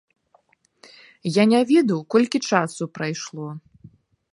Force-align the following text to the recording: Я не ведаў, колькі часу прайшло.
Я 1.35 1.43
не 1.53 1.61
ведаў, 1.75 1.99
колькі 2.17 2.43
часу 2.49 2.83
прайшло. 2.97 3.47